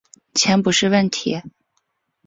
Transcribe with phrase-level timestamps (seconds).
[0.33, 1.43] 钱不是问题